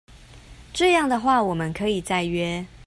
[0.73, 2.65] 這樣的話我們可以再約